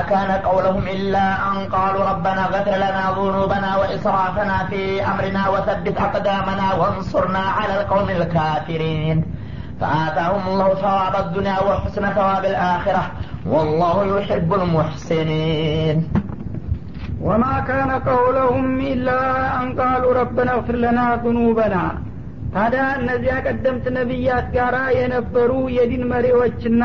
[0.00, 7.38] كان قولهم إلا أن قالوا ربنا اغفر لنا ذنوبنا وإسرافنا في أمرنا وثبت أقدامنا وانصرنا
[7.38, 9.24] على القوم الكافرين
[9.80, 13.10] فآتاهم الله ثواب الدنيا وحسن ثواب الآخرة
[13.46, 16.08] والله يحب المحسنين
[17.20, 19.20] وما كان قولهم إلا
[19.62, 21.84] أن قالوا ربنا اغفر لنا ذنوبنا
[22.54, 26.82] ታዲያ እነዚያ ቀደምት ነቢያት ጋር የነበሩ የዲን መሪዎችና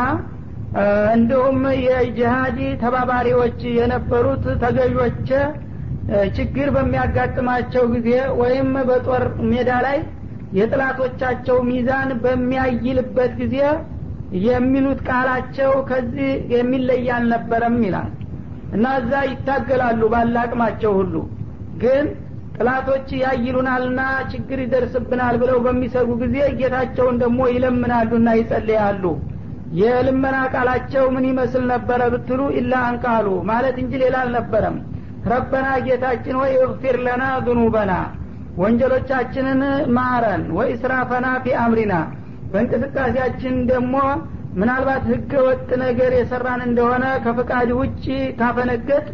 [1.12, 5.28] እንዲሁም የጅሃዲ ተባባሪዎች የነበሩት ተገዦች
[6.36, 9.98] ችግር በሚያጋጥማቸው ጊዜ ወይም በጦር ሜዳ ላይ
[10.52, 13.56] የጥላቶቻቸው ሚዛን በሚያይልበት ጊዜ
[14.44, 18.12] የሚሉት ቃላቸው ከዚህ የሚለይ አልነበረም ይላል።
[18.72, 21.14] እና እዛ ይታገላሉ ባላቅማቸው ሁሉ።
[21.82, 22.06] ግን
[22.56, 24.00] ጥላቶች ያይሉናልና
[24.32, 29.04] ችግር ይደርስብናል ብለው በሚሰጉ ጊዜ ጌታቸውን ደግሞ ይለምናሉና ይጸልያሉ
[29.78, 34.76] የልመና ቃላቸው ምን ይመስል ነበረ ብትሉ ኢላ አንቃሉ ማለት እንጂ ሌላ አልነበረም።
[35.30, 37.92] ረበና ጌታችን ወይ እግፊር ለና ذኑበና
[38.60, 39.62] ወንጀሎቻችንን
[39.96, 41.94] ማረን ወኢስራፈና ፊ አምሪና።
[42.52, 43.94] በእንቅስቃሴያችን ደግሞ
[44.60, 48.04] ምናልባት ህገ ወጥ ነገር የሰራን እንደሆነ ከፍቃድ ውጭ
[48.38, 49.06] ካፈነገጥ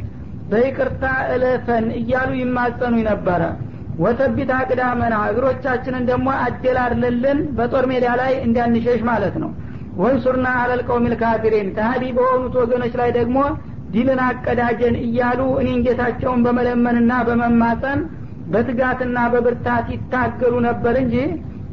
[0.50, 3.42] በይቅርታ እለፈን እያሉ ይማጸኑ ነበረ።
[4.02, 9.50] ወተቢት አቅዳመና እግሮቻችንን ደግሞ አደላድልልን በጦር ሜዳ ላይ እንዲያንሸሽ ማለት ነው
[10.00, 13.38] ወንሱርና አለልቀውም ልካፊሪን ከሀዲ በሆኑት ወገኖች ላይ ደግሞ
[13.94, 18.00] ዲልን አቀዳጀን እያሉ እኔን ጌታቸውን በመለመንና በመማፀን
[18.52, 21.16] በትጋትና በብርታት ይታገሉ ነበር እንጂ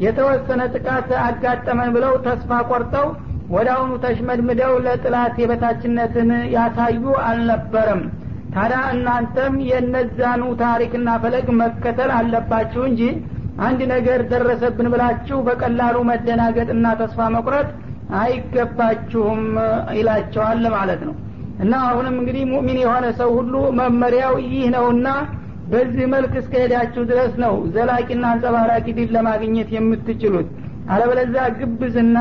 [0.04, 3.08] የተወሰነ ጥቃት አጋጠመን ብለው ተስፋ ቆርጠው
[3.50, 8.02] ወደ አሁኑ ተሽመድምደው ለጥላት የበታችነትን ያሳዩ አልነበረም።
[8.54, 13.02] ታዲያ እናንተም የነዛኑ ታሪክና ፈለግ መከተል አለባችሁ እንጂ
[13.68, 17.68] አንድ ነገር ደረሰብን ብላችሁ በቀላሉ መደናገጥና ተስፋ መቁረጥ
[18.20, 19.42] አይገባችሁም
[19.98, 21.16] ይላቸዋል ማለት ነው።
[21.64, 25.08] እና አሁንም እንግዲህ ሙእሚን የሆነ ሰው ሁሉ መመሪያው ይህ ነውና
[25.72, 30.48] በዚህ መልክ እስከሄዳችሁ ድረስ ነው ዘላቂና አንጸባራቂ ድል ለማግኘት የምትችሉት።
[30.92, 32.18] አለበለዚያ ግብዝና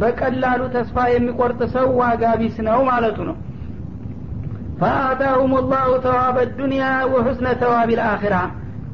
[0.00, 3.36] በቀላሉ ተስፋ የሚቆርጥ ሰው ዋጋ ቢስ ነው ማለቱ ነው።
[4.80, 8.36] ፈአታሁም ላሁ ተዋበ ዱኒያ ወሑስነ ተዋቢ ልአኪራ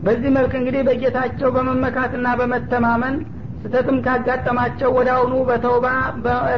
[0.07, 3.15] በዚህ መልክ እንግዲህ በጌታቸው በመመካትና በመተማመን
[3.67, 5.87] ስተትም ካጋጠማቸው ወደ አሁኑ በተውባ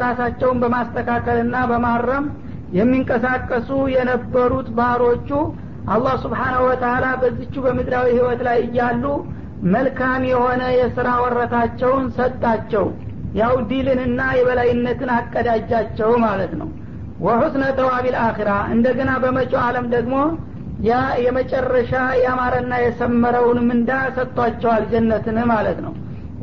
[0.03, 2.25] ራሳቸውን በማስተካከልና በማረም
[2.71, 5.29] የሚንቀሳቀሱ የነበሩት ባህሮቹ
[5.93, 9.03] አላህ ስብሓናሁ ወተላ በዚቹ በምድራዊ ህይወት ላይ እያሉ
[9.67, 12.85] መልካም የሆነ የስራ ወረታቸውን ሰጣቸው።
[13.33, 16.69] ያው ዲልንና የበላይነትን አቀዳጃቸው ማለት ነው።
[17.19, 20.15] ወሑስነ ተዋቢል አኺራ እንደገና በመጪው ዓለም ደግሞ
[20.81, 20.93] ያ
[21.23, 21.93] የመጨረሻ
[22.23, 25.93] ያማረና የሰመረውን ምንዳ ሰጥቷቸዋል ጀነትን ማለት ነው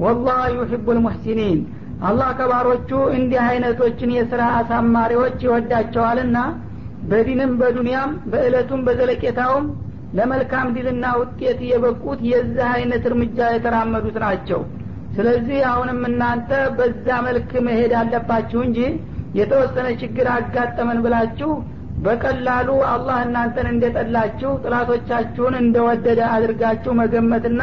[0.02, 1.58] ወላህ ዩሕቡ ልሙሕሲኒን
[2.08, 6.38] አላህ ከባሮቹ እንዲህ አይነቶችን የስራ አሳማሪዎች ይወዳቸዋልና
[7.10, 9.66] በዲንም በዱንያም በእለቱም በዘለቄታውም
[10.18, 14.60] ለመልካም ድልና ውጤት የበቁት የዚህ አይነት እርምጃ የተራመዱት ናቸው።
[15.16, 18.80] ስለዚህ አሁንም እናንተ በዛ መልክ መሄድ አለባችሁ እንጂ
[19.38, 21.50] የተወሰነ ችግር አጋጠመን ብላችሁ
[22.04, 27.62] በቀላሉ አላህ እናንተን እንደጠላችሁ ጥላቶቻችሁን እንደወደደ አድርጋችሁ መገመትና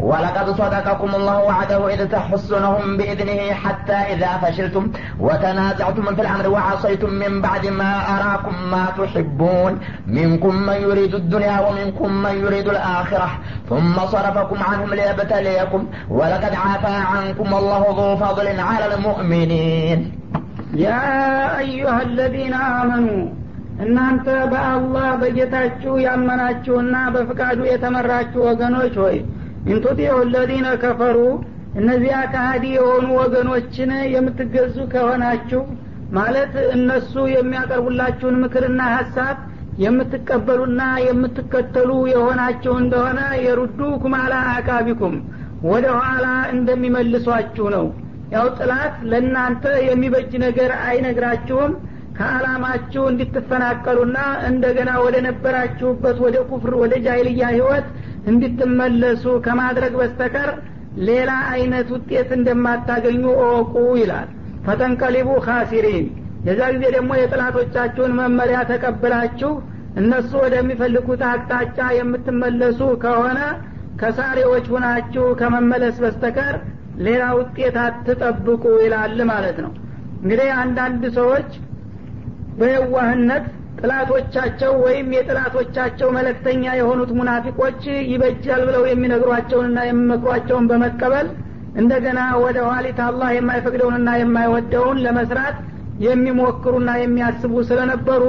[0.00, 7.42] ولقد صدقكم الله وعده إذ تحسونهم بإذنه حتى إذا فشلتم وتنازعتم في الأمر وعصيتم من
[7.42, 9.72] بعد ما أراكم ما تحبون
[10.06, 13.28] منكم من يريد الدنيا ومنكم من يريد الآخرة
[13.68, 20.12] ثم صرفكم عنهم ليبتليكم ولقد عفا عنكم الله ذو فضل على المؤمنين
[20.74, 23.22] يا أيها الذين آمنوا
[23.84, 29.16] እናንተ በአላህ በጌታችሁ ያመናችሁና በፍቃዱ የተመራችሁ ወገኖች ሆይ
[29.67, 31.17] ኢንቱጢዑ ለዚነ ከፈሩ
[31.79, 35.61] እነዚያ ከሀዲ የሆኑ ወገኖችን የምትገዙ ከሆናችሁ
[36.17, 39.37] ማለት እነሱ የሚያቀርቡላችሁን ምክርና ሀሳብ
[39.83, 45.15] የምትቀበሉና የምትከተሉ የሆናችሁ እንደሆነ የሩዱ ኩማላ አቃቢኩም
[45.67, 46.25] ወደ ኋላ
[46.55, 47.85] እንደሚመልሷችሁ ነው።
[48.33, 51.73] ያው ጥላት ለእናንተ የሚበጅ ነገር አይነግራችሁም።
[52.17, 54.17] ከአላማችሁ እንድትፈናቀሉና
[54.49, 57.87] እንደገና ወደ ነበራችሁበት ወደ ኩፍር ወደ ጃይልያ ህይወት
[58.27, 60.49] እንድትመለሱ ከማድረግ በስተቀር
[61.07, 64.29] ሌላ አይነት ውጤት እንደማታገኙ እወቁ ይላል።
[64.65, 66.05] ፈተንቀሊቡ ካሲሪን
[66.47, 69.51] የዛ ጊዜ ደግሞ የጥላቶቻችሁን መመሪያ ተቀብላችሁ
[70.01, 73.39] እነሱ ወደሚፈልጉት አቅጣጫ የምትመለሱ ከሆነ
[74.01, 76.55] ከሳሪዎች ሁናችሁ ከመመለስ በስተቀር
[77.07, 79.71] ሌላ ውጤት አትጠብቁ ይላል ማለት ነው።
[80.21, 81.49] እንግዲህ አንዳንድ ሰዎች
[82.59, 83.47] በየዋህነት
[83.77, 87.81] ጥላቶቻቸው ወይም የጥላቶቻቸው መለክተኛ የሆኑት ሙናፊቆች
[88.11, 91.27] ይበጃል ብለው የሚነግሯቸውንና የሚመክሯቸውን በመቀበል
[91.75, 95.57] እንደገና ወደ ኋሊት አላህ የማይፈቅደውንና የማይወደውን ለመስራት
[96.05, 98.23] የሚሞክሩና የሚያስቡ ስለነበሩ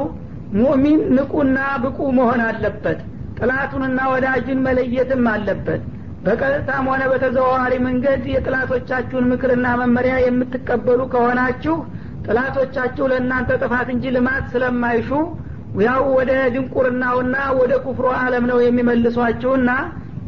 [0.59, 3.01] ሙእሚን ንቁና ብቁ መሆን አለበት።
[3.39, 5.83] ጥላቱንና ወዳጅን መለየትም አለበት።
[6.25, 11.75] በቀጥታም ሆነ በተዘዋዋሪ መንገድ የጥላቶቻችሁን ምክርና መመሪያ የምትቀበሉ ከሆናችሁ
[12.29, 15.11] ጥላቶቻችሁ ለእናንተ ጥፋት እንጂ ልማት ስለማይሹ
[15.83, 19.71] ያው ወደ ድንቁርናውና ወደ ኩፍሮ አለም ነው የሚመልሷችሁና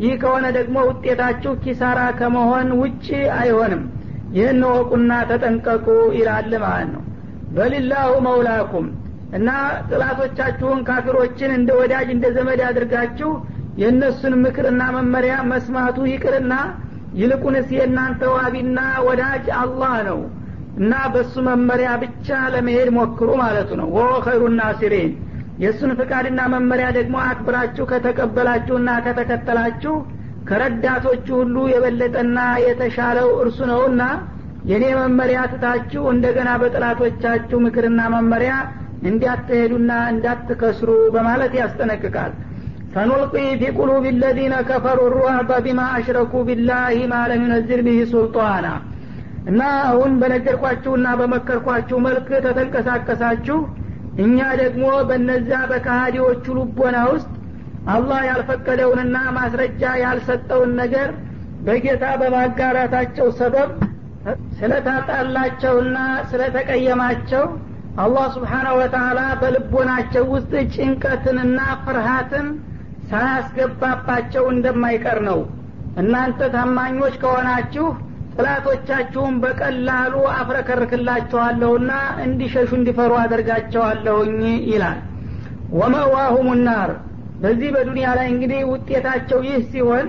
[0.02, 3.06] ይህ ከሆነ ደግሞ ውጤታችሁ ኪሳራ ከመሆን ውጭ
[3.38, 3.82] አይሆንም።
[4.37, 5.87] ይህን ወቁና ተጠንቀቁ
[6.19, 7.02] ይላል ማለት ነው።
[7.55, 8.87] በሊላሁ መውላኩም
[9.38, 9.49] እና
[9.91, 13.31] ጥላቶቻችሁን ካፊሮችን እንደ ወዳጅ እንደ ዘመድ አድርጋችሁ
[13.81, 16.55] የእነሱን ምክርና መመሪያ መስማቱ ይቅርና
[17.20, 20.19] ይልቁንስ የእናንተ ዋቢና ወዳጅ አላህ ነው
[20.80, 25.10] እና በሱ መመሪያ ብቻ ለመሄድ ሞክሩ ማለቱ ነው። ወ ኸይሩ ናሲሪን
[25.58, 29.94] የእሱን ፍቃድና መመሪያ ደግሞ አክብራችሁ ከተቀበላችሁና ከተከተላችሁ
[30.46, 34.02] ከረዳቶቹ ሁሉ የበለጠና የተሻለው እርሱ ነውና
[34.64, 38.54] የእኔ መመሪያ ትታችሁ እንደገና በጥላቶቻችሁ ምክርና መመሪያ
[39.02, 42.32] እንዲያትሄዱና እንዳትከስሩ በማለት ያስጠነቅቃል።
[42.94, 46.80] ሰኑልቂ ፊ ቁሉብ ለዚነ ከፈሩ ሩዕበ ቢማ አሽረኩ ቢላህ
[47.12, 48.66] ማ ለም ዩነዝል ብህ ሱልጣና
[49.44, 53.58] እና አሁን በነገርኳችሁና በመከርኳችሁ መልክ ተተንቀሳቀሳችሁ
[54.22, 57.31] እኛ ደግሞ በነዛ በካሃዲዎቹ ልቦና ውስጥ
[57.87, 61.10] አላህ ያልፈቀደውንና ማስረጃ ያልሰጠውን ነገር
[61.66, 63.70] በጌታ በማጋራታቸው ሰበብ
[64.58, 65.98] ስለታጣላቸውና
[66.31, 67.44] ስለተቀየማቸው
[68.02, 72.46] አላህ ስብሓናሁ ወተላ በልቦናቸው ውስጥ ጭንቀትንና ፍርሃትን
[73.10, 75.40] ሳያስገባባቸው እንደማይቀር ነው።
[76.00, 77.87] እናንተ ታማኞች ከሆናችሁ
[78.34, 81.90] ጥላቶቻችሁን በቀላሉ አፍረከርክላችኋለሁና
[82.24, 84.38] እንዲሸሹ እንዲፈሩ አደርጋቸዋለሁኝ
[84.70, 84.98] ይላል።
[85.74, 86.90] ወመዋሁም ናር።
[87.40, 90.06] በዚህ በዱንያ ላይ እንግዲህ ውጤታቸው ይህ ሲሆን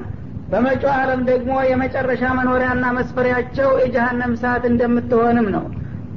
[0.50, 5.66] በመጪው ዓለም ደግሞ የመጨረሻ መኖሪያና መስፈሪያቸው የጀሃነም ሰዓት እንደምትሆንም ነው።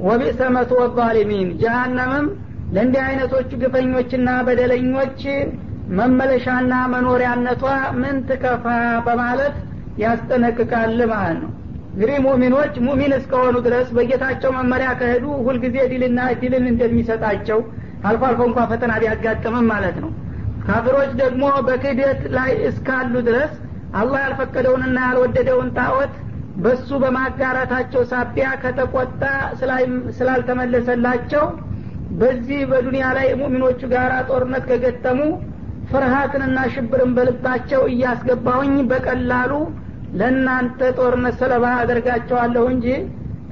[0.05, 2.25] ወቢእሰ መስወ ዛሊሚን ጀሃነምም
[2.75, 5.21] ለእንዲህ አይነቶቹ ግፈኞችና በደለኞች
[5.97, 7.63] መመለሻና መኖሪያነቷ
[8.01, 8.65] ምን ትከፋ
[9.05, 9.55] በማለት
[10.03, 11.51] ያስጠነቅቃል ማለት ነው
[11.95, 17.59] እንግዲህ ሙሚኖች ሙሚን እስከሆኑ ድረስ በጌታቸው መመሪያ ከሄዱ ሁልጊዜ ድልና ድልን እንደሚሰጣቸው
[18.07, 20.11] አልፎ አልፎ እንኳ ፈተና ቢያጋጥምም ማለት ነው።
[20.65, 23.53] ካፊሮች ደግሞ በክህደት ላይ እስካሉ ድረስ
[23.99, 26.13] አላህ ያልፈቀደውንና ያልወደደውን ጣዖት
[26.57, 29.23] በሱ በማጋራታቸው ሳቢያ ከተቆጣ
[30.19, 31.45] ስላልተመለሰላቸው
[32.19, 35.19] በዚህ በዱንያ ላይ ሙሚኖቹ ጋር ጦርነት ከገጠሙ
[35.89, 39.51] ፍርሃትንና ሽብርን በልባቸው እያስገባሁኝ በቀላሉ
[40.19, 42.87] ለእናንተ ጦርነት ሰለባ አደርጋቸዋለሁ እንጂ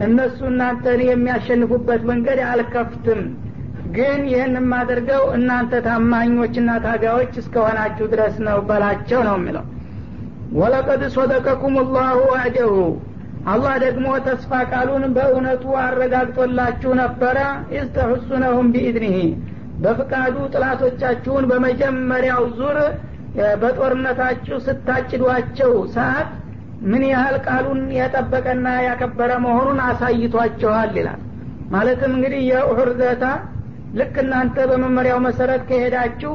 [0.05, 3.21] እነሱ እናንተን የሚያሸንፉበት መንገድ አልከፍትም።
[3.95, 9.65] ግን ይህን የማደርገው እናንተ ታማኞችና ታጋዮች እስከሆናችሁ ድረስ ነው በላቸው ነው የሚለው።
[10.53, 12.73] ወለቀድ ሶደቀኩም ላሁ ዋዕደሁ
[13.51, 17.37] አላህ ደግሞ ተስፋ ቃሉን በእውነቱ አረጋግጦላችሁ ነበረ።
[17.77, 19.17] ኢስተሑሱነሁም ቢኢድኒህ
[19.83, 22.77] በፍቃዱ ጥላቶቻችሁን በመጀመሪያው ዙር
[23.61, 26.31] በጦርነታችሁ ስታጭዷቸው ሰዓት
[26.83, 31.21] ምን ያህል ቃሉን የጠበቀና ያከበረ መሆኑን አሳይቷቸዋል ይላል።
[31.73, 33.25] ማለትም እንግዲህ የኡሑር ዘታ
[33.99, 36.33] ልክ እናንተ በመመሪያው መሰረት ከሄዳችሁ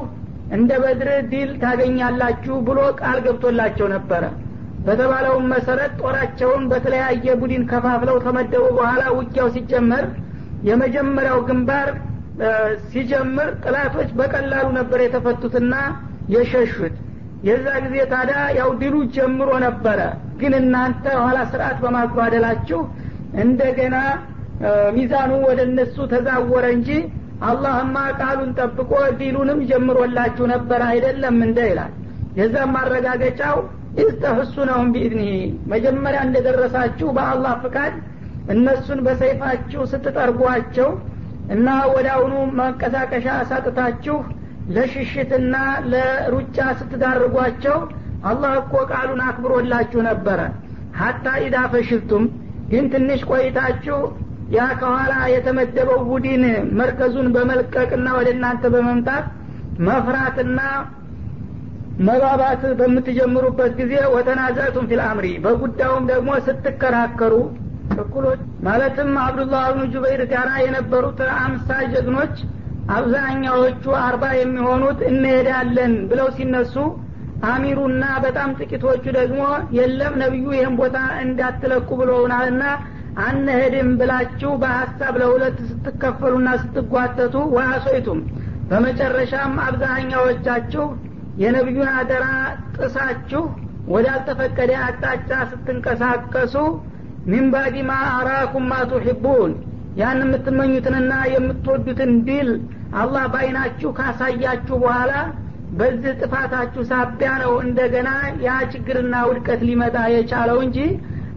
[0.57, 4.23] እንደ በድር ዲል ታገኛላችሁ ብሎ ቃል ገብቶላቸው ነበረ።
[4.87, 10.05] በተባለውም መሰረት ጦራቸውን በተለያየ ቡድን ከፋፍለው ከመደቡ በኋላ ውጊያው ሲጀመር
[10.69, 11.89] የመጀመሪያው ግንባር
[12.89, 15.75] ሲጀምር ጥላቶች በቀላሉ ነበር የተፈቱትና
[16.35, 16.97] የሸሹት
[17.47, 20.01] የዛ ጊዜ ታዲያ ያው ድሉ ጀምሮ ነበረ።
[20.41, 22.81] ግን እናንተ ኋላ ስርዓት በማጓደላችሁ
[23.43, 23.97] እንደገና
[24.97, 26.91] ሚዛኑ ወደ እነሱ ተዛወረ እንጂ
[27.49, 28.91] አላህማ ቃሉን ጠብቆ
[29.21, 31.93] ዲሉንም ጀምሮላችሁ ነበር አይደለም እንደ ይላል።
[32.39, 33.59] የዛም ማረጋገጫው
[34.03, 35.37] ኢስተህሱነሁም ቢኢድኒህ
[35.73, 37.95] መጀመሪያ እንደደረሳችሁ በአላህ ፍቃድ
[38.55, 40.91] እነሱን በሰይፋችሁ ስትጠርጓቸው
[41.55, 44.17] እና ወደ አሁኑ መንቀሳቀሻ አሳጥታችሁ
[44.75, 45.55] ለሽሽትና
[45.93, 47.77] ለሩጫ ስትዳርጓቸው
[48.31, 50.41] አላህ እኮ ቃሉን አክብሮላችሁ ነበረ።
[51.01, 52.25] ሀታ ኢዳ ፈሽልቱም
[52.71, 53.99] ግን ትንሽ ቆይታችሁ
[54.57, 56.43] ያ ከኋላ የተመደበው ቡድን
[56.79, 59.27] መርከዙን በመልቀቅና ወደ እናንተ በመምጣት
[59.89, 60.61] መፍራትና
[62.07, 65.01] መባባት በምትጀምሩበት ጊዜ ወተናዘቱም ፊል
[65.45, 67.35] በጉዳዩም ደግሞ ስትከራከሩ
[68.03, 72.35] እኩሎች ማለትም አብዱላህ ብኑ ጁበይር ጋራ የነበሩት አምሳ ጀግኖች
[72.97, 76.75] አብዛኛዎቹ አርባ የሚሆኑት እንሄዳለን ብለው ሲነሱ
[77.49, 79.43] አሚሩና በጣም ጥቂቶቹ ደግሞ
[79.77, 82.63] የለም ነቢዩ ይህን ቦታ እንዳትለቁ ብለውናልና
[83.27, 88.21] አንሄድም ብላችሁ በሀሳብ ለሁለት ስትከፈሉና ስትጓተቱ ወአሶይቱም።
[88.71, 90.87] በመጨረሻም አብዛኛዎቻችሁ
[91.43, 92.27] የነቢዩን አደራ
[92.77, 93.43] ጥሳችሁ
[93.93, 96.55] ወዳልተፈቀደ አቅጣጫ ስትንቀሳቀሱ
[97.31, 99.53] ሚንባዲማ አራኩም ማ ቱሒቡን
[100.01, 102.51] ያን የምትመኙትንና የምትወዱትን ድል
[102.95, 105.13] አላህ በአይናችሁ ካሳያችሁ በኋላ
[105.79, 108.11] በዚህ ጥፋታችሁ ሳቢያ ነው እንደገና
[108.45, 110.79] ያ ችግርና ውድቀት ሊመጣ የቻለው እንጂ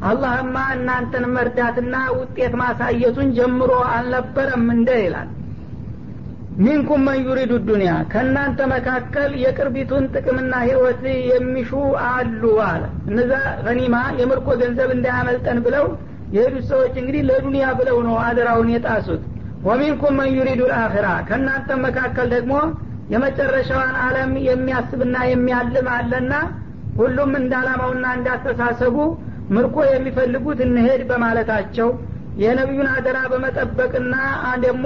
[0.09, 5.29] አላህማ እናንተን መርዳትና ውጤት ማሳየቱን ጀምሮ አልነበረም እንደ ይላል።
[6.61, 11.69] ሚንኩም መን ዩሪዱ ዱኒያ ከእናንተ መካከል የቅርቢቱን ጥቅምና ህይወት የሚሹ
[12.07, 13.31] አሉ አለ። እነዛ
[13.67, 15.85] ገኒማ የምርኮ ገንዘብ እንዳያመልጠን ብለው
[16.35, 19.23] የሄዱት ሰዎች እንግዲህ ለዱኒያ ብለው ነው አደራውን የጣሱት
[19.65, 22.53] ወሚንኩም መን ዩሪዱ ልአኽራ ከእናንተ መካከል ደግሞ
[23.13, 26.33] የመጨረሻዋን አለም የሚያስብና የሚያልም አለና
[26.97, 28.97] ሁሉም እንዳላማውና እንዳስተሳሰቡ
[29.55, 31.89] ምርኮ የሚፈልጉት እንሄድ በማለታቸው
[32.41, 34.13] የነቢዩን አደራ በመጠበቅና
[34.65, 34.85] ደግሞ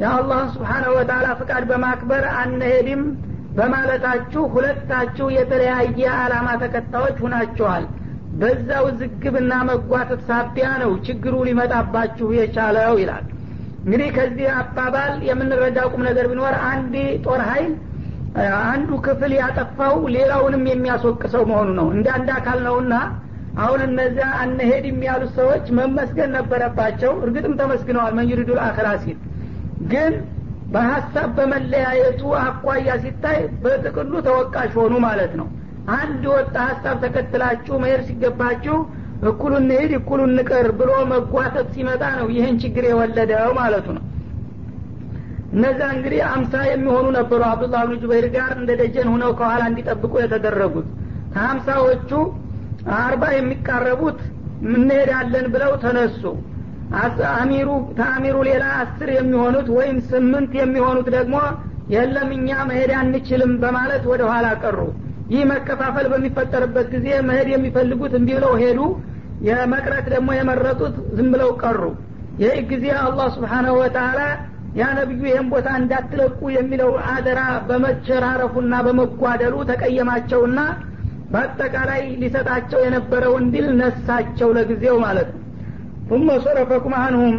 [0.00, 3.02] የአላህን ስብሓናሁ ወተላ ፍቃድ በማክበር አንሄድም
[3.56, 7.84] በማለታችሁ ሁለታችሁ የተለያየ አላማ ተከታዮች ሁናችኋል።
[8.40, 13.24] በዛው ዝግብና መጓተት ሳቢያ ነው ችግሩ ሊመጣባችሁ የቻለው ይላል
[13.82, 16.94] እንግዲህ ከዚህ አባባል የምንረዳው ቁም ነገር ቢኖር አንድ
[17.26, 17.72] ጦር ሀይል
[18.66, 22.94] አንዱ ክፍል ያጠፋው ሌላውንም የሚያስወቅሰው መሆኑ ነው። እንደ አንድ አካል ነውና
[23.60, 29.18] አሁን እነዚያ አንሄድ የሚያሉት ሰዎች መመስገን ነበረባቸው። እርግጥም ተመስግነዋል መንዩሪዱ አክራ ሲል።
[29.92, 30.12] ግን
[30.74, 35.48] በሀሳብ በመለያየቱ አኳያ ሲታይ በጥቅሉ ተወቃሽ ሆኑ ማለት ነው።
[35.96, 38.76] አንድ ወጣ ሀሳብ ተከትላችሁ መሄድ ሲገባችሁ
[39.28, 44.04] እኩሉ እንሄድ እኩሉ እንቅር ብሎ መጓተት ሲመጣ ነው ይህን ችግር የወለደው ማለቱ ነው።
[45.54, 50.86] እነዛ እንግዲህ አምሳ የሚሆኑ ነበሩ አብዱላህ ብን ጁበይር ጋር እንደ ደጀን ሁነው ከኋላ እንዲጠብቁ የተደረጉት።
[51.34, 52.10] ከሀምሳዎቹ
[52.98, 54.20] አርባ የሚቃረቡት
[54.70, 56.22] እንሄዳለን ብለው ተነሱ።
[57.34, 61.36] አሚሩ ተአሚሩ ሌላ አስር የሚሆኑት ወይም ስምንት የሚሆኑት ደግሞ
[61.94, 64.80] የለም እኛ መሄድ አንችልም በማለት ወደ ኋላ ቀሩ።
[65.32, 68.80] ይህ መከፋፈል በሚፈጠርበት ጊዜ መሄድ የሚፈልጉት እንዲህ ብለው ሄዱ
[69.47, 71.81] የመቅረት ደግሞ የመረጡት ዝም ብለው ቀሩ
[72.43, 74.19] ይህ ጊዜ አላህ ስብሓናሁ ወተላ
[74.79, 80.59] ያ ነቢዩ ይህን ቦታ እንዳትለቁ የሚለው አደራ በመቸራረፉና በመጓደሉ ተቀየማቸውና
[81.33, 85.41] በአጠቃላይ ሊሰጣቸው የነበረውን ድል ነሳቸው ለጊዜው ማለት ነው
[86.09, 87.33] ثم صرفكم عنهم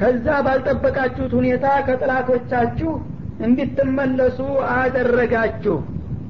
[0.00, 2.90] ከዛ ባልጠበቃችሁት ሁኔታ ከጥላቶቻችሁ
[3.46, 4.38] እንድትመለሱ
[4.74, 5.76] አደረጋችሁ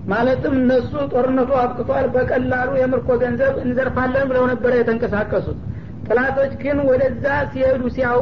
[0.07, 5.59] ማለትም እነሱ ጦርነቱ አብቅቷል በቀላሉ የምርኮ ገንዘብ እንዘርፋለን ብለው ነበረ የተንቀሳቀሱት።
[6.07, 8.21] ጥላቶች ግን ወደዛ ሲሄዱ ሲያው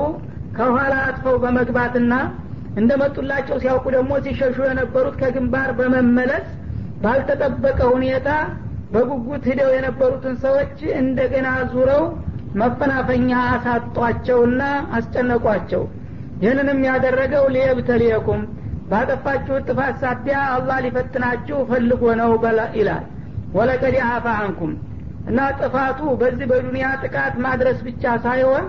[0.57, 2.13] ከኋላ አጥፈው በመግባትና
[2.75, 6.45] እንደመጡላቸው ሲያውቁ ደግሞ ሲሸሹ የነበሩት ከግንባር በመመለስ
[7.03, 8.29] ባልተጠበቀ ሁኔታ
[8.93, 12.03] በጉጉት ሂደው የነበሩትን ሰዎች እንደገና ዙረው
[12.61, 14.61] መፈናፈኛ አሳጧቸውና
[14.97, 15.83] አስጨነቋቸው።
[16.43, 18.41] ይህንንም ያደረገው ሊየብተሊየኩም
[18.89, 22.31] ባጠፋችሁት ጥፋት ሳቢያ አላህ ሊፈትናችሁ ፈልጎ ነው
[22.77, 23.05] ይላል።
[23.57, 24.71] ወለቀድ አፋ አንኩም
[25.29, 28.65] እና ጥፋቱ በዚህ በዱንያ ጥቃት ማድረስ ብቻ ሳይሆን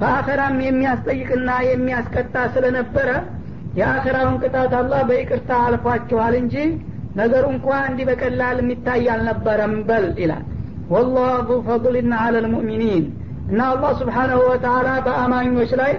[0.00, 3.08] በአኸራም የሚያስጠይቅና የሚያስቀጣ ስለነበረ
[3.78, 6.54] የአኸራውን ቅጣት አላህ በይቅርታ አልፏችኋል እንጂ
[7.18, 10.44] ነገሩ እንኳ እንዲህ በቀላል የሚታይ አልነበረም በል ይላል።
[10.90, 13.04] ወላህ ዙ ፈضልና አለ ልሙእሚኒን
[13.50, 15.92] እና አላህ ስብሓናሁ ወተላ በአማኞች ላይ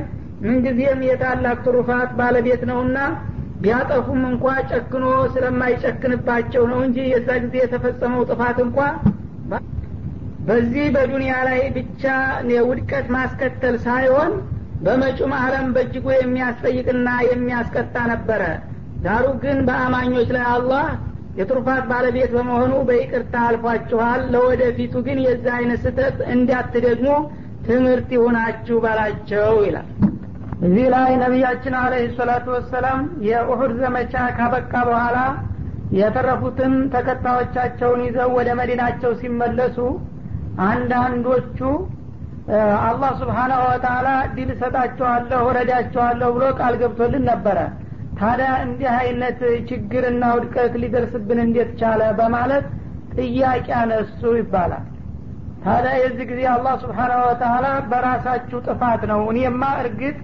[0.43, 2.97] ምንጊዜም የታላቅ ትሩፋት ባለቤት ነውና
[3.62, 8.80] ቢያጠፉም እንኳ ጨክኖ ስለማይጨክንባቸው ነው እንጂ የዛ ጊዜ የተፈጸመው ጥፋት እንኳ
[10.48, 12.04] በዚህ በዱንያ ላይ ብቻ
[12.52, 14.34] የውድቀት ማስከተል ሳይሆን
[14.84, 18.42] በመጩም አለም በእጅጉ የሚያስጠይቅና የሚያስቀጣ ነበረ።
[19.04, 20.86] ዳሩ ግን በአማኞች ላይ አላህ
[21.40, 27.10] የትሩፋት ባለቤት በመሆኑ በይቅርታ አልፏችኋል። ለወደፊቱ ግን የዛ አይነት ስህተት እንዲያትደግሞ
[27.68, 29.88] ትምህርት ይሁናችሁ ባላቸው ይላል
[30.62, 35.18] እዚህ ላይ ነቢያችን አለህ ሰላቱ ወሰላም የኡሑድ ዘመቻ ካበቃ በኋላ
[35.98, 39.78] የተረፉትን ተከታዮቻቸውን ይዘው ወደ መዲናቸው ሲመለሱ
[40.68, 41.60] አንዳንዶቹ
[42.88, 47.58] አላህ ስብሓናሁ ወተላ ድል እሰጣቸዋለሁ ረዳቸዋለሁ ብሎ ቃል ገብቶልን ነበረ።
[48.20, 52.02] ታዲያ እንዲህ አይነት ችግርና ውድቀት ሊደርስብን እንዴት ቻለ?
[52.20, 52.66] በማለት
[53.18, 54.86] ጥያቄ አነሱ ይባላል።
[55.64, 60.18] ታዲያ የዚህ ጊዜ አላህ ስብሓናሁ ወተላ በራሳችሁ ጥፋት ነው። እኔማ እርግጥ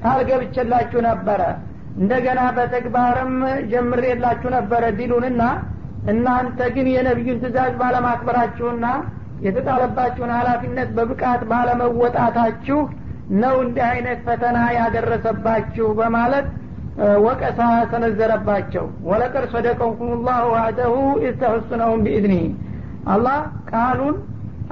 [0.00, 1.40] ቃል ገብቼላችሁ ነበረ።
[1.98, 3.32] እንደገና በተግባርም
[3.70, 5.42] ጀምሬላችሁ ነበረ ዲሉንና
[6.12, 8.86] እናንተ ግን የነቢዩን ትእዛዝ ባለማክበራችሁና
[9.46, 12.78] የተጣለባችሁን ሀላፊነት በብቃት ባለመወጣታችሁ
[13.40, 16.46] ነው እንዲህ አይነት ፈተና ያደረሰባችሁ በማለት
[17.24, 17.58] ወቀሳ
[17.90, 20.94] ሰነዘረባቸው። ወለቀድ ሰደቀኩም ላሁ ዋዕደሁ
[21.28, 22.46] ኢስተሑሱነሁም ቢኢዝኒህ።
[23.08, 23.38] አላህ
[23.70, 24.16] ቃሉን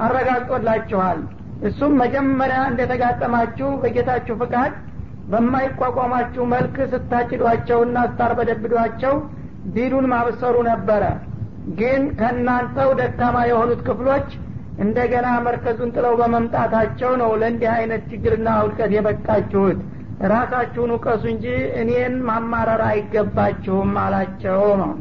[0.06, 1.20] አረጋግጦላችኋል።
[1.62, 4.72] እሱም መጀመሪያ እንደተጋጠማችሁ በጌታችሁ ፍቃድ
[5.30, 9.14] በማይቋቋማችሁ መልክ ስታጭዷቸውና ስታርበደብዷቸው
[9.74, 11.04] ዲሉን ማብሰሩ ነበረ።
[11.78, 14.28] ግን ከእናንተው ደካማ የሆኑት ክፍሎች
[14.84, 19.78] እንደገና መርከዙን ጥለው በመምጣታቸው ነው ለእንዲህ አይነት ችግርና ውድቀት የበቃችሁት።
[20.32, 21.46] ራሳችሁን ውቀሱ እንጂ
[21.80, 24.92] እኔን ማማረር አይገባችሁም አላቸው ነው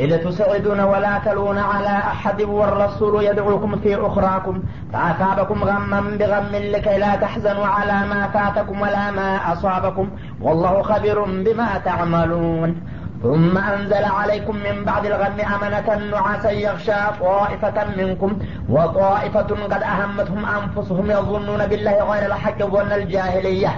[0.00, 7.16] إذ تسعدون ولا تلون على أحد والرسول يدعوكم في أخراكم فأثابكم غما بغم لكي لا
[7.16, 10.10] تحزنوا على ما فاتكم ولا ما أصابكم.
[10.40, 12.82] والله خبير بما تعملون.
[13.22, 18.38] ثم أنزل عليكم من بعد الغم أمنة نعاسا يغشى طائفة منكم
[18.68, 19.40] وطائفة
[19.72, 23.72] قد أهمتهم أنفسهم يظنون بالله غير الحق ظن الجاهلية.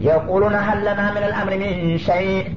[0.00, 2.56] يقولون هل لنا من الأمر من شيء؟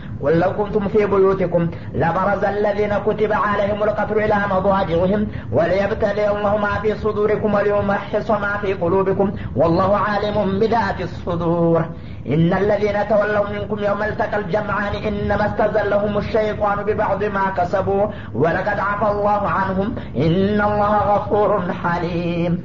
[0.23, 6.73] قل لو كنتم في بيوتكم لبرز الذين كتب عليهم القتل إلى مضاجعهم وليبتلي الله ما
[6.81, 11.85] في صدوركم وليمحص ما في قلوبكم والله عالم بذات الصدور.
[12.27, 19.11] إن الذين تولوا منكم يوم التقى الجمعان إنما استزلهم الشيطان ببعض ما كسبوا ولقد عفى
[19.11, 19.95] الله عنهم.
[20.15, 22.63] إن الله غفور حليم.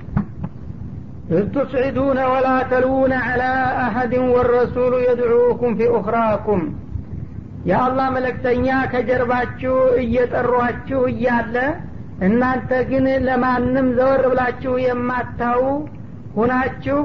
[1.31, 3.53] إذ تصعدون ولا تلون على
[3.89, 6.75] أحد والرسول يدعوكم في أخراكم.
[7.66, 11.56] የአላህ መለክተኛ ከጀርባችሁ እየጠሯችሁ እያለ
[12.26, 15.62] እናንተ ግን ለማንም ዘወር ብላችሁ የማታው
[16.37, 16.99] ሁናችሁ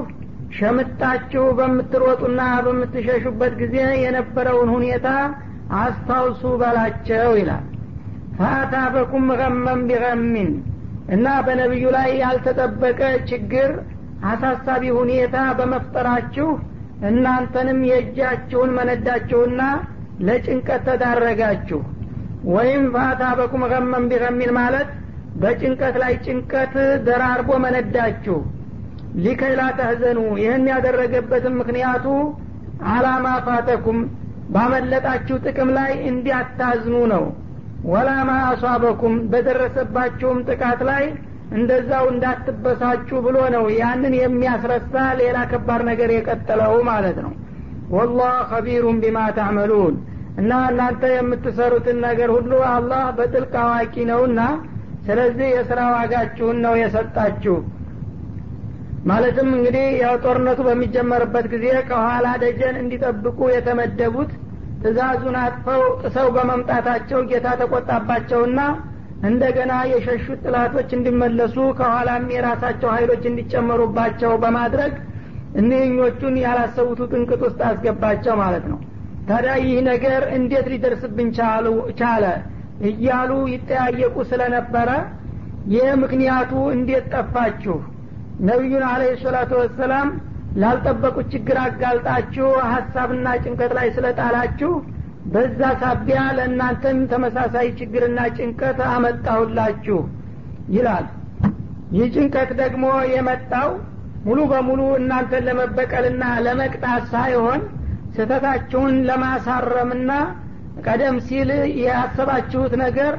[0.56, 5.08] ሸምጣችሁ በምትሮጡና በምትሸሹበት ጊዜ የነበረውን ሁኔታ
[5.80, 7.64] አስታውሱ በላቸው ይላል።
[8.36, 10.50] ፈአታበኩም ገመን ቢገሚን
[11.14, 13.00] እና በነቢዩ ላይ ያልተጠበቀ
[13.30, 13.70] ችግር
[14.30, 16.48] አሳሳቢ ሁኔታ በመፍጠራችሁ
[17.08, 19.62] እናንተንም የእጃችሁን መነዳችሁና
[20.26, 21.80] ለጭንቀት ተዳረጋችሁ
[22.52, 24.88] ወይም ፋታበኩም ገመን ቢገሚን ማለት
[25.42, 26.74] በጭንቀት ላይ ጭንቀት
[27.06, 28.38] ደራርቦ መነዳችሁ።
[29.24, 32.06] ሊከይ ተህዘኑ ይህን ያደረገበትም ምክንያቱ
[32.92, 33.98] አላማ ፋተኩም
[34.54, 37.24] ባመለጣችሁ ጥቅም ላይ እንዲያታዝኑ ነው።
[37.84, 41.04] ወላማ አሷበኩም በደረሰባችሁም ጥቃት ላይ
[41.56, 47.32] እንደዛው እንዳትበሳችሁ ብሎ ነው ያንን የሚያስረሳ ሌላ ከባድ ነገር የቀጠለው ማለት ነው።
[47.94, 49.94] ወላህ ከቢሩን ቢማ ታዕመሉን
[50.40, 54.40] እና እናንተ የምትሰሩትን ነገር ሁሉ አላህ በጥልቅ አዋቂ ነውና
[55.06, 57.56] ስለዚህ የስራ ዋጋችሁን ነው የሰጣችሁ።
[59.10, 64.30] ማለትም እንግዲህ ያው ጦርነቱ በሚጀመርበት ጊዜ ከኋላ ደጀን እንዲጠብቁ የተመደቡት
[64.82, 68.60] ትእዛዙን አጥፈው ጥሰው በመምጣታቸው ጌታ ተቆጣባቸውና
[69.28, 74.94] እንደገና የሸሹት ጥላቶች እንዲመለሱ ከኋላም የራሳቸው ኃይሎች እንዲጨመሩባቸው በማድረግ
[75.60, 78.78] እኒህኞቹን ያላሰቡት ጥንቅጥ ውስጥ አስገባቸው ማለት ነው
[79.32, 81.28] ታዲያ ይህ ነገር እንዴት ሊደርስብን
[82.00, 82.24] ቻለ?
[82.88, 84.88] እያሉ ይጠያየቁ ስለነበረ
[85.72, 87.76] ይህ ምክንያቱ እንዴት ጠፋችሁ?
[88.48, 90.08] ነቢዩን አለ ሰላቱ ወሰላም
[90.62, 94.72] ላልጠበቁት ችግር አጋልጣችሁ ሀሳብና ጭንቀት ላይ ስለጣላችሁ
[95.32, 99.98] በዛ ሳቢያ ለእናንተም ተመሳሳይ ችግርና ጭንቀት አመጣሁላችሁ
[100.76, 101.06] ይላል።
[101.96, 103.70] ይህ ጭንቀት ደግሞ የመጣው
[104.26, 107.62] ሙሉ በሙሉ እናንተን ለመበቀልና ለመቅጣት ሳይሆን
[108.14, 110.10] ስህተታችሁን ለማሳረምና
[110.84, 111.50] ቀደም ሲል
[111.82, 113.14] ያሰባችሁት ነገር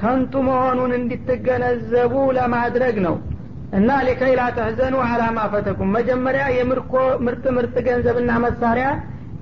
[0.00, 3.16] ከንቱ መሆኑን እንድትገነዘቡ ለማድረግ ነው።
[3.76, 6.92] እና ሊከይ ተህዘኑ አላማ ፈተኩም። መጀመሪያ የምርኮ
[7.26, 8.88] ምርጥ ምርጥ ገንዘብና መሳሪያ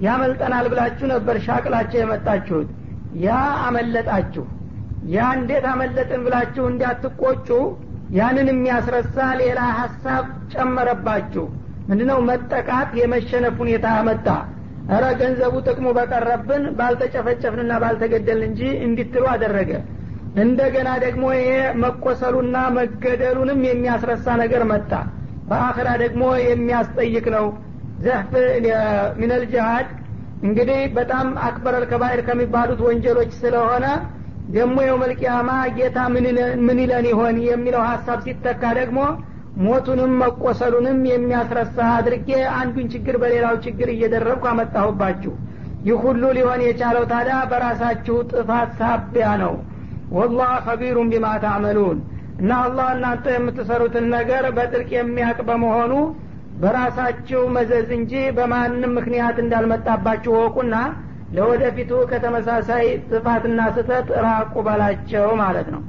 [0.05, 2.71] ያመልጠናል ብላችሁ ነበር ሻቅላችሁ የመጣችሁት።
[3.25, 3.35] ያ
[3.67, 4.45] አመለጣችሁ።
[5.15, 7.49] ያ እንዴት አመለጥን ብላችሁ እንዳትቆጩ
[8.17, 11.45] ያንን የሚያስረሳ ሌላ ሀሳብ ጨመረባችሁ።
[11.89, 12.19] ምንድነው?
[12.29, 14.27] መጠቃት የመሸነፍ ሁኔታ መጣ
[14.89, 19.71] እረ ገንዘቡ ጥቅሙ በቀረብን ባልተጨፈጨፍንና ባልተገደልን እንጂ እንዲትሉ አደረገ።
[20.43, 21.51] እንደገና ደግሞ ይሄ
[21.83, 24.91] መቆሰሉና መገደሉንም የሚያስረሳ ነገር መጣ።
[25.49, 27.47] በአኽራ ደግሞ የሚያስጠይቅ ነው።
[28.05, 28.33] ዘህፍ
[29.21, 29.89] ሚነል ጅሃድ
[30.43, 33.85] እንግዲህ በጣም አክበረል ከባይር ከሚባሉት ወንጀሎች ስለሆነ
[34.55, 35.99] ደግሞ የውመልቅያማ ጌታ
[36.65, 38.99] ምን ይለን ይሆን የሚለው ሀሳብ ሲተካ ደግሞ
[39.63, 45.33] ሞቱንም መቆሰሉንም የሚያስረሳ አድርጌ አንዱን ችግር በሌላው ችግር እየደረብኩ አመጣሁባችሁ።
[45.87, 49.55] ይህ ሁሉ ሊሆን የቻለው ታዲያ በራሳችሁ ጥፋት ሳቢያ ነው።
[50.15, 51.99] ወላህ ከቢሩን ቢማ ታዕመሉን
[52.41, 55.93] እና አላህ እናንተ የምትሰሩትን ነገር በጥልቅ የሚያቅ በመሆኑ
[56.61, 60.75] በራሳችሁ መዘዝ እንጂ በማንም ምክንያት እንዳልመጣባችሁ ወቁና
[61.37, 65.83] ለወደፊቱ ከተመሳሳይ ጥፋትና ስተት ራቁ በላቸው ማለት ነው።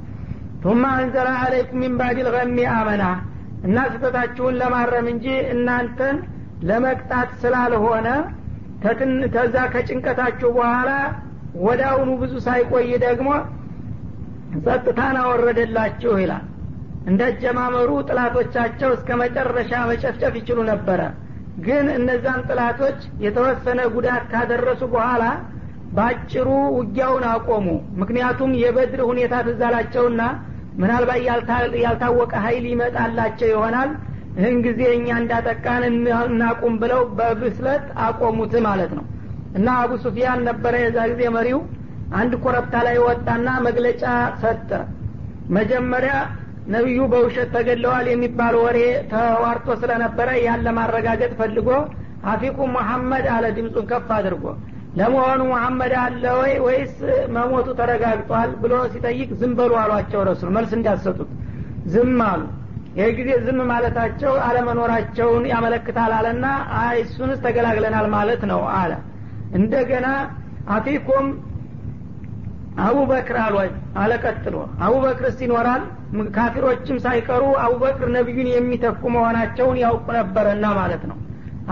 [0.62, 2.28] ቱማ አንዘላ አለይኩም ሚን ባዕድ
[2.76, 3.04] አመና
[3.66, 6.16] እና ስህተታችሁን ለማረም እንጂ እናንተን
[6.68, 8.08] ለመቅጣት ስላልሆነ
[9.34, 10.90] ተዛ ከጭንቀታችሁ በኋላ
[11.64, 13.28] ወዳውኑ ብዙ ሳይቆይ ደግሞ
[14.64, 16.44] ጸጥታን አወረደላችሁ ይላል።
[17.06, 21.00] እንደ ጀማመሩ ጥላቶቻቸው እስከ መጨረሻ መጨፍጨፍ ይችሉ ነበረ።
[21.66, 25.24] ግን እነዛን ጥላቶች የተወሰነ ጉዳት ካደረሱ በኋላ
[25.96, 26.48] ባጭሩ
[26.78, 27.66] ውጊያውን አቆሙ።
[28.00, 30.22] ምክንያቱም የበድር ሁኔታ ትዛላቸውና
[30.80, 31.20] ምናልባት
[31.82, 33.90] ያልታወቀ ሀይል ይመጣላቸው ይሆናል።
[34.38, 39.04] ይህን ጊዜ እኛ እንዳጠቃን እናቁም ብለው በብስለት አቆሙት ማለት ነው።
[39.56, 41.60] እና አቡ ሱፊያን ነበረ የዛ ጊዜ መሪው።
[42.18, 44.02] አንድ ኮረብታ ላይ ወጣና መግለጫ
[44.42, 44.70] ሰጠ።
[45.56, 46.14] መጀመሪያ
[46.68, 48.78] ነቢዩ በውሸት ተገለዋል የሚባል ወሬ
[49.10, 51.68] ተዋርቶ ስለነበረ ያን ለማረጋገጥ ፈልጎ
[52.30, 54.44] አፊቁ መሐመድ አለ። ድምፁን ከፍ አድርጎ
[54.96, 56.52] ለመሆኑ መሐመድ አለ ወይ?
[56.66, 56.94] ወይስ
[57.34, 61.30] መሞቱ ተረጋግጧል ብሎ ሲጠይቅ ዝም በሉ አሏቸው ረሱል። መልስ እንዳሰጡት
[61.94, 62.42] ዝም አሉ።
[62.98, 66.44] ይህ ጊዜ ዝም ማለታቸው አለመኖራቸውን ያመለክታል አለና
[67.00, 68.92] እሱንስ ተገላግለናል ማለት ነው አለ።
[69.58, 70.06] እንደገና
[70.76, 71.26] አፊኩም
[72.84, 73.56] አቡበክር አሏ
[74.00, 74.54] አለቀጥሎ
[74.86, 75.82] አቡበክርስ ይኖራል
[76.34, 81.16] ካፊሮችም ሳይቀሩ አቡበክር ነቢዩን የሚተኩ መሆናቸውን ያውቁ ነበረና ማለት ነው።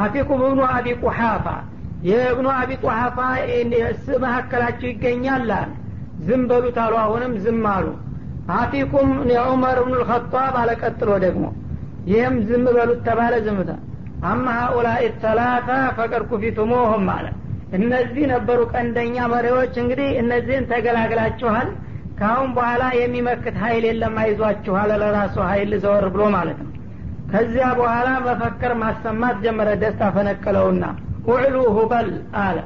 [0.05, 1.47] አፊኩም እብኑ አቢ ቁሓፋ
[2.05, 3.19] የእብኑ አቢ ቁሓፋ
[4.01, 5.51] ስ መካከላቸው ይገኛል
[6.27, 7.87] ዝም በሉት አሉ። አሁንም ዝም አሉ።
[8.55, 11.45] አፊኩም የዑመር ብኑ ልኸጣብ አለቀጥሎ ደግሞ
[12.07, 13.71] ይህም ዝም በሉት ተባለ። ዝምታ
[14.25, 17.27] አማ ሀኡላኢ ተላታ ፈቀድ ኩፊቱሙሁም አለ።
[17.79, 21.69] እነዚህ ነበሩ ቀንደኛ መሪዎች። እንግዲህ እነዚህን ተገላግላችኋል።
[22.19, 26.71] ከአሁን በኋላ የሚመክት ሀይል የለም። አይዟችኋል። ለራሱ ሀይል ዘወር ብሎ ማለት ነው።
[27.33, 30.85] ከዚያ በኋላ መፈከር ማሰማት ጀመረ። ደስታ ፈነቀለውና
[31.29, 32.09] ውዕሉ ሁበል
[32.43, 32.59] አለ።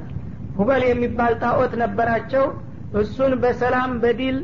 [0.59, 2.45] ሁበል የሚባል ጣዖት ነበራቸው።
[3.01, 4.37] እሱን በሰላም በዲል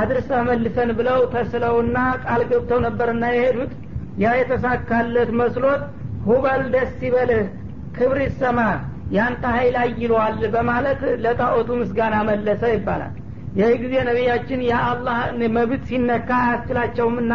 [0.00, 3.72] አድርሰህ መልሰን ብለው ተስለውና ቃል ገብተው ነበርና የሄዱት።
[4.22, 5.82] ያ የተሳካለት መስሎት
[6.26, 7.44] ሁበል ደስ ይበልህ
[7.96, 8.58] ክብር ይሰማ
[9.16, 13.14] ያንተ ሀይል አይለዋል በማለት ለጣዖቱ ምስጋና መለሰ ይባላል።
[13.58, 15.18] ይህ ጊዜ ነቢያችን የአላህ
[15.56, 17.32] መብት ሲነካ አያስችላቸውምና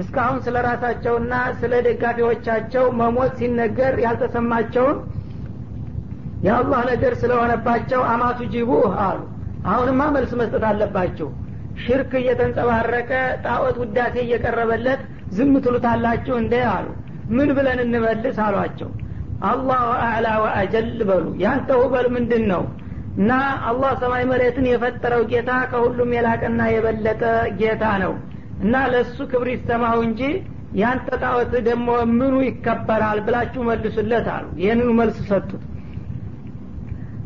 [0.00, 4.96] እስካሁን ስለ ራሳቸውና ስለ ደጋፊዎቻቸው መሞት ሲነገር ያልተሰማቸውን
[6.42, 8.70] የአላህ ነገር ስለሆነባቸው አማቱ ጅቡ
[9.04, 9.20] አሉ።
[9.70, 11.28] አሁንማ መልስ መስጠት አለባችሁ
[11.82, 13.10] ሽርክ እየተንጸባረቀ
[13.44, 15.00] ጣዖት ውዳሴ እየቀረበለት
[15.36, 16.86] ዝም ትሉታላችሁ እንደ አሉ።
[17.36, 18.90] ምን ብለን እንመልስ አሏቸው።
[19.50, 22.62] አላሁ አዕላ ወአጀል በሉ። ያንተ ውበል ምንድን ነው
[23.16, 23.30] እና
[23.68, 27.22] አላህ ሰማይ መሬትን የፈጠረው ጌታ ከሁሉም የላቀና የበለጠ
[27.58, 28.12] ጌታ ነው።
[28.62, 30.20] እና ለእሱ ክብር ይሰማው እንጂ
[30.80, 35.62] ያንተ ጣዖት ደግሞ ምኑ ይከበራል ብላችሁ መልሱለት አሉ። ይህንኑ መልስ ሰጡት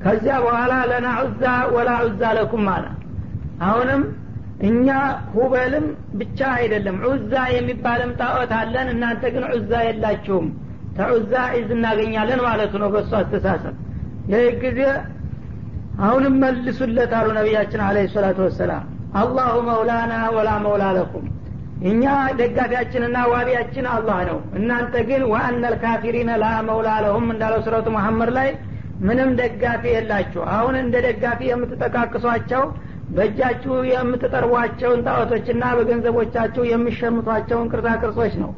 [0.03, 1.43] ከዚያ በኋላ ለና ዑዛ
[1.75, 2.85] ወላ ዑዛ ለኩም አለ።
[3.67, 4.03] አሁንም
[4.67, 4.87] እኛ
[5.33, 5.87] ሁበልም
[6.21, 10.47] ብቻ አይደለም ዑዛ የሚባልም ጣዖት አለን እናንተ ግን ዑዛ የላችሁም።
[10.97, 13.75] ተዑዛ ዒዝ እናገኛለን ማለቱ ነው በእሱ አስተሳሰብ።
[14.33, 14.81] ይህ ጊዜ
[16.05, 18.85] አሁንም መልሱለት አሉ ነቢያችን አለ ሰላቱ ወሰላም።
[19.21, 21.27] አላሁ መውላና ወላ መውላ ለኩም።
[21.91, 22.05] እኛ
[22.39, 28.49] ደጋፊያችንና ዋቢያችን አላህ ነው። እናንተ ግን ወአነ ልካፊሪነ ላ መውላ ለሁም እንዳለው ሱረቱ መሐመድ ላይ
[29.05, 32.63] ምንም ደጋፊ የላችሁ። አሁን እንደ ደጋፊ የምትጠቃቅሷቸው
[33.17, 38.51] በእጃችሁ የምትጠርቧቸውን ጣዖቶችና በገንዘቦቻችሁ የሚሸምቷቸውን ቅርጻ ቅርጾች ነው።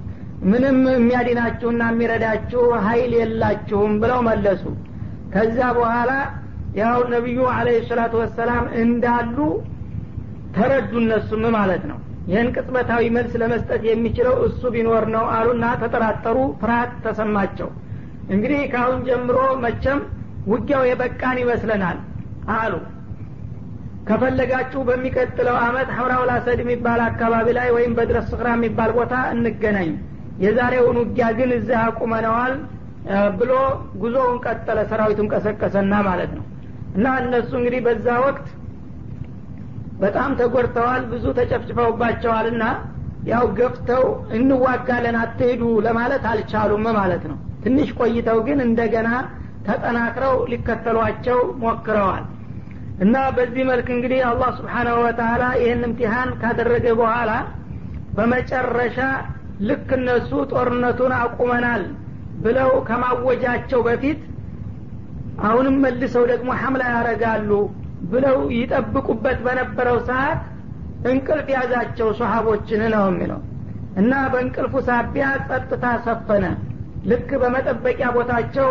[0.44, 4.64] ምንም የሚያድናችሁና የሚረዳችሁ ሀይል የላችሁም ብለው መለሱ።
[5.34, 6.10] ከዛ በኋላ
[6.78, 9.36] ያው ነቢዩ አለ ሰላቱ ወሰላም እንዳሉ
[10.56, 11.98] ተረዱ እነሱም ማለት ነው።
[12.30, 17.68] ይህን ቅጽበታዊ መልስ ለመስጠት የሚችለው እሱ ቢኖር ነው አሉና ተጠራጠሩ። ፍርሃት ተሰማቸው።
[18.30, 20.00] እንግዲህ ከአሁን ጀምሮ መቸም
[20.50, 21.98] ውጊያው የበቃን ይመስለናል
[22.56, 22.74] አሉ።
[24.08, 29.90] ከፈለጋችሁ በሚቀጥለው አመት ሐምራውል አሰድ የሚባል አካባቢ ላይ ወይም በድረስ ስክራ የሚባል ቦታ እንገናኝ።
[30.44, 32.54] የዛሬውን ውጊያ ግን እዚህ አቁመነዋል
[33.38, 33.52] ብሎ
[34.02, 36.44] ጉዞውን ቀጠለ ሰራዊቱን ቀሰቀሰና ማለት ነው።
[36.96, 38.46] እና እነሱ እንግዲህ በዛ ወቅት
[40.00, 42.64] በጣም ተጎድተዋል ብዙ ተጨፍጭፈውባቸዋልና
[43.28, 44.04] ያው ገፍተው
[44.36, 49.08] እንዋጋለን አትሄዱ ለማለት አልቻሉም ማለት ነው። ትንሽ ቆይተው ግን እንደገና
[49.68, 52.24] ተጠናክረው ሊከተሏቸው ሞክረዋል።
[53.04, 57.32] እና በዚህ መልክ እንግዲህ አላህ ስብሓናሁ ወተላ ይህን እምቲሃን ካደረገ በኋላ
[58.16, 58.98] በመጨረሻ
[59.68, 61.82] ልክ እነሱ ጦርነቱን አቁመናል
[62.44, 64.20] ብለው ከማወጃቸው በፊት
[65.46, 67.50] አሁንም መልሰው ደግሞ ሐምላ ያረጋሉ
[68.12, 70.40] ብለው ይጠብቁበት በነበረው ሰዓት
[71.08, 73.40] እንቅልፍ ያዛቸው ሶሀቦችን ነው የሚለው።
[74.00, 76.44] እና በእንቅልፉ ሳቢያ ጸጥታ ሰፈነ።
[77.10, 78.70] ልክ በመጠበቂያ ቦታቸው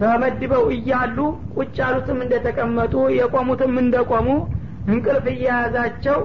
[0.00, 1.18] ተመድበው እያሉ
[1.56, 4.28] ቁጭ ያሉትም እንደተቀመጡ የቆሙትም እንደቆሙ
[4.88, 6.18] እንቅልፍ እየያዛቸው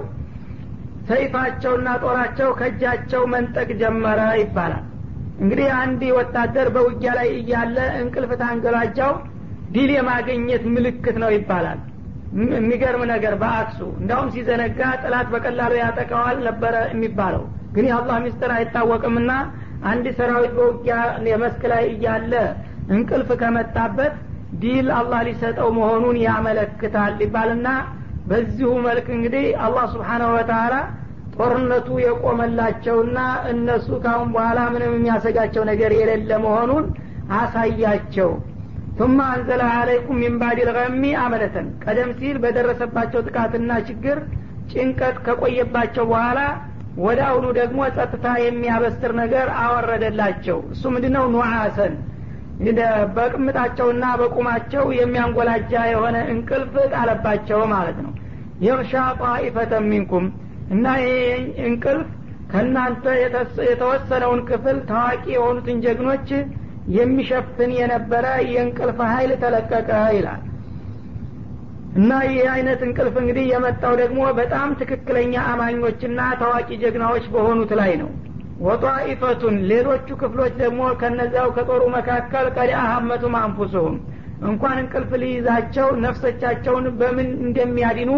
[1.08, 4.84] ሰይፋቸውና ጦራቸው ከእጃቸው መንጠቅ ጀመረ ይባላል።
[5.40, 9.12] እንግዲህ አንድ ወታደር በውጊያ ላይ እያለ እንቅልፍ ታንገላጃው
[9.74, 11.80] ድል የማገኘት ምልክት ነው ይባላል።
[12.56, 19.30] የሚገርም ነገር በአክሱ እንዳውም ሲዘነጋ ጥላት በቀላሉ ያጠቀዋል ነበረ የሚባለው። ግን የአላህ ሚስጥር አይታወቅምና
[19.84, 20.96] አንድ ሰራዊት በውጊያ
[21.30, 22.32] የመስክ ላይ እያለ
[22.88, 24.14] እንቅልፍ ከመጣበት
[24.60, 27.68] ዲል አላህ ሊሰጠው መሆኑን ያመለክታል ይባልና
[28.30, 30.74] በዚሁ መልክ እንግዲህ አላህ ስብሓናሁ ወተላ
[31.36, 33.18] ጦርነቱ የቆመላቸውና
[33.52, 36.86] እነሱ ካሁን በኋላ ምንም የሚያሰጋቸው ነገር የሌለ መሆኑን
[37.38, 38.30] አሳያቸው።
[38.98, 44.18] ثم አንዘለ አለይኩም ሚን ባድ ልገሚ አመለተን ቀደም ሲል በደረሰባቸው ጥቃትና ችግር
[44.72, 46.40] ጭንቀት ከቆየባቸው በኋላ
[47.00, 51.24] ወደ አሁኑ ደግሞ ጸጥታ የሚያበስር ነገር አወረደላቸው። እሱ ምንድነው?
[51.34, 51.94] ኑዓሰን
[53.16, 58.12] በቅምጣቸውና በቁማቸው የሚያንጎላጃ የሆነ እንቅልፍ ጣለባቸው ማለት ነው።
[58.64, 60.26] የርሻ ጣኢፈተ ሚንኩም
[60.74, 61.18] እና ይሄ
[61.66, 62.08] እንቅልፍ
[62.50, 63.04] ከእናንተ
[63.68, 66.28] የተወሰነውን ክፍል ታዋቂ የሆኑትን ጀግኖች
[66.96, 70.42] የሚሸፍን የነበረ የእንቅልፍ ኃይል ተለቀቀ ይላል።
[71.98, 78.10] እና ይህ አይነት እንቅልፍ እንግዲህ የመጣው ደግሞ በጣም ትክክለኛ አማኞችና ታዋቂ ጀግናዎች በሆኑት ላይ ነው
[78.58, 83.96] ወጧኢፈቱን ሌሎቹ ክፍሎች ደግሞ ከነዚያው ከጦሩ መካከል ቀድ አሀመቱም አንፉሱሁም
[84.48, 88.10] እንኳን እንቅልፍ ሊይዛቸው ነፍሶቻቸውን በምን እንደሚያድኑ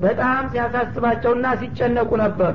[0.00, 2.54] በጣም ሲያሳስባቸውና ሲጨነቁ ነበሩ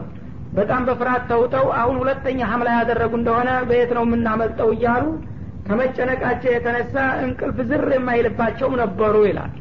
[0.56, 5.06] በጣም በፍርሃት ተውጠው አሁን ሁለተኛ ሀምላ ያደረጉ እንደሆነ በየት ነው የምናመልጠው እያሉ
[5.68, 6.96] ከመጨነቃቸው የተነሳ
[7.26, 9.52] እንቅልፍ ዝር የማይልባቸውም ነበሩ ይላል።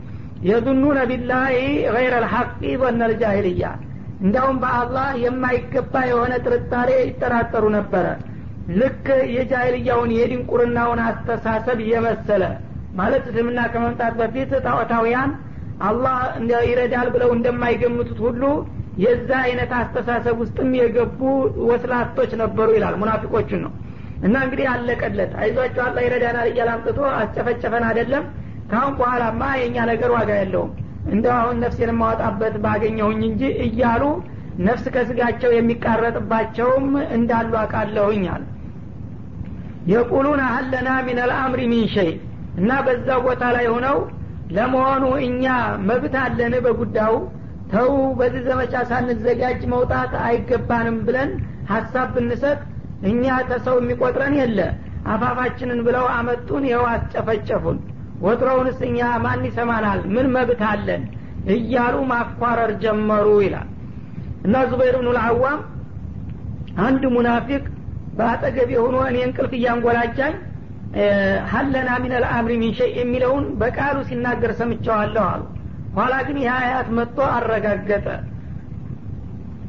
[0.48, 1.56] የዙኑነ ቢላሂ
[1.94, 2.50] ገይረ ልሐቂ
[2.82, 3.66] ዘነ ልጃሂልያ
[4.24, 8.06] እንዳውም በአላህ የማይገባ የሆነ ጥርጣሬ ይጠራጠሩ ነበረ።
[8.74, 12.44] ልክ የጃይልያውን የድንቁርናውን አስተሳሰብ የመሰለ
[12.94, 15.30] ማለት እስልምና ከመምጣት በፊት ጣዖታውያን
[15.82, 16.16] አላህ
[16.68, 18.42] ይረዳል ብለው እንደማይገምቱት ሁሉ
[18.98, 21.20] የዛ አይነት አስተሳሰብ ውስጥም የገቡ
[21.70, 23.72] ወስላቶች ነበሩ ይላል ሙናፊቆቹን ነው።
[24.22, 26.70] እና እንግዲህ አለቀለት። አይዟቸው አላህ ይረዳናል እያለ
[27.16, 28.24] አስጨፈጨፈን አይደለም።
[28.70, 30.70] ካሁን በኋላማ የእኛ ነገር ዋጋ የለውም
[31.12, 34.02] እንደ አሁን ነፍሴን የማወጣበት ባገኘሁኝ እንጂ እያሉ
[34.66, 36.86] ነፍስ ከስጋቸው የሚቃረጥባቸውም
[37.16, 38.44] እንዳሉ አቃለሁኝ አለ
[39.92, 42.12] የቁሉን አህለና ሚን አልአምሪ ሚን ሸይ
[42.60, 43.96] እና በዛ ቦታ ላይ ሆነው
[44.54, 45.44] ለመሆኑ እኛ
[45.88, 47.14] መብት አለን በጉዳዩ?
[47.72, 51.30] ተው በዚህ ዘመቻ ሳንዘጋጅ መውጣት አይገባንም ብለን
[51.70, 52.58] ሀሳብ ብንሰጥ
[53.10, 54.58] እኛ ተሰው የሚቆጥረን የለ።
[55.12, 57.78] አፋፋችንን ብለው አመጡን ይኸው አስጨፈጨፉን
[58.22, 60.00] ወትሮውንስ እኛ ማን ይሰማናል?
[60.14, 61.02] ምን መብት አለን?
[61.54, 63.68] እያሉ ማኳረር ጀመሩ ይላል።
[64.46, 65.60] እና ዙበይር ብኑ ልአዋም
[66.84, 67.62] አንድ ሙናፊቅ
[68.18, 70.34] በአጠገብ የሆኑ እኔ እንቅልፍ እያንጎላጃኝ
[71.52, 75.42] ሀለና ሚን አልአምሪ ሚን ሸይ የሚለውን በቃሉ ሲናገር ሰምቸዋለሁ አሉ።
[75.96, 78.06] ኋላ ግን ይህ አያት መጥቶ አረጋገጠ።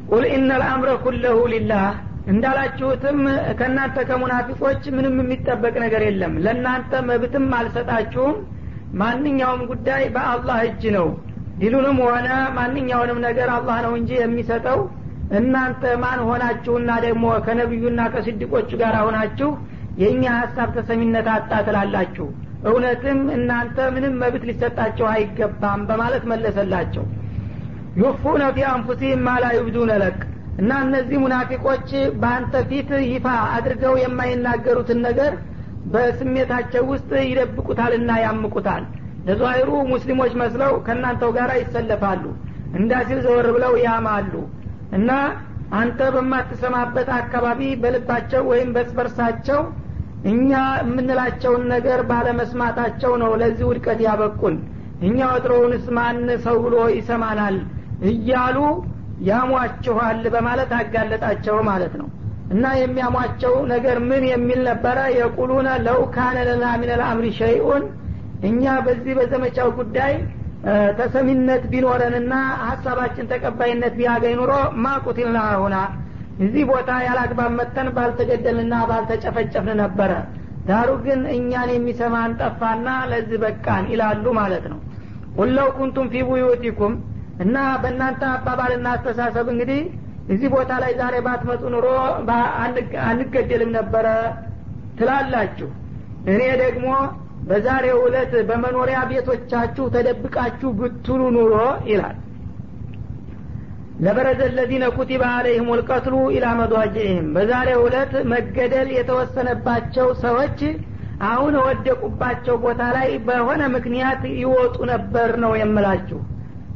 [0.09, 1.85] ቁል ኢነ ልአምረ ኩለሁ ሊላህ
[2.31, 3.17] እንዳላችሁትም
[3.59, 8.37] ከእናንተ ከሙናፊቆች ምንም የሚጠበቅ ነገር የለም። ለእናንተ መብትም አልሰጣችሁም።
[9.01, 11.07] ማንኛውም ጉዳይ በአላህ እጅ ነው።
[11.59, 14.79] ዲሉንም ሆነ ማንኛውንም ነገር አላህ ነው እንጂ የሚሰጠው።
[15.37, 19.49] እናንተ ማን ሆናችሁና ደግሞ ከነቢዩና ከስድቆቹ ጋር ሆናችሁ
[20.01, 22.27] የእኛ ሀሳብ ተሰሚነት አጣ ትላላችሁ።
[22.69, 27.05] እውነትም እናንተ ምንም መብት ሊሰጣቸው አይገባም በማለት መለሰላቸው።
[28.01, 30.17] ዩፉነ ፊ አንፉሲህም ማላ ዩብዱነ ለቅ
[30.57, 31.87] እና እነዚህ ሙናፊቆች
[32.21, 35.33] በአንተ ፊት ይፋ አድርገው የማይናገሩትን ነገር
[35.93, 38.83] በስሜታቸው ውስጥ ይደብቁታልና ያምቁታል።
[39.27, 42.23] ለዛሂሩ ሙስሊሞች መስለው ከእናንተው ጋር ይሰለፋሉ
[42.73, 44.33] እንዳሲል ዘወር ብለው ያማሉ።
[44.97, 45.11] እና
[45.75, 49.61] አንተ በማትሰማበት አካባቢ በልባቸው ወይም በስበርሳቸው
[50.25, 54.55] እኛ የምንላቸውን ነገር ባለመስማታቸው ነው ለዚህ ውድቀት ያበቁን።
[55.01, 57.57] እኛ ወትሮውንስ ማን ሰው ብሎ ይሰማናል?
[58.09, 58.57] እያሉ
[59.27, 62.07] ያሟችኋል በማለት አጋለጣቸው ማለት ነው።
[62.53, 64.97] እና የሚያሟቸው ነገር ምን የሚል ነበረ?
[65.19, 65.99] የቁሉነ ለው
[66.41, 67.85] ለና ምን ልአምሪ ሸይኡን።
[68.49, 70.13] እኛ በዚህ በዘመቻው ጉዳይ
[70.99, 72.33] ተሰሚነት ቢኖረንና
[72.67, 74.51] ሀሳባችን ተቀባይነት ቢያገኝ ኑሮ
[74.85, 75.75] ማቁቲልና ሁና
[76.39, 80.11] እዚህ ቦታ ያላግባብ መተን ባልተገደልንና ባልተጨፈጨፍን ነበረ።
[80.67, 84.79] ዳሩ ግን እኛን የሚሰማን ጠፋና ለዚህ በቃን ይላሉ ማለት ነው።
[85.37, 86.93] ቁለው ኩንቱም ፊ ቡዩቲኩም
[87.43, 89.79] እና በእናንተ አባባልና አስተሳሰብ እንግዲህ
[90.33, 91.87] እዚህ ቦታ ላይ ዛሬ ባትመጡ ኑሮ
[93.09, 94.07] አንገደልም ነበረ
[94.99, 95.69] ትላላችሁ።
[96.27, 96.87] እኔ ደግሞ
[97.49, 101.55] በዛሬው ዕለት በመኖሪያ ቤቶቻችሁ ተደብቃችሁ ብትሉ ኑሮ
[101.91, 102.15] ይላል።
[104.05, 110.59] ለበረዘ ለዚነ ኩቲበ አለይህም ልቀትሉ ኢላ መዷጅህም በዛሬው ዕለት መገደል የተወሰነባቸው ሰዎች
[111.27, 116.19] አሁን ወደቁባቸው ቦታ ላይ በሆነ ምክንያት ይወጡ ነበር ነው የምላችሁ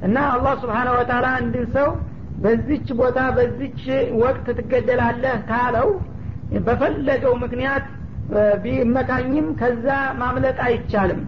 [0.01, 1.89] እና አላህ ስብሓነ ወተላ አንድን ሰው
[2.43, 3.81] በዚች ቦታ በዚች
[4.21, 5.89] ወቅት ትገደላለህ ታለው
[6.67, 7.87] በፈለገው ምክንያት
[8.63, 9.87] ቢመካኝም ከዛ
[10.21, 11.21] ማምለጥ አይቻልም